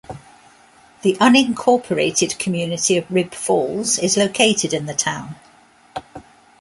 [1.03, 5.35] The unincorporated community of Rib Falls is located in the town.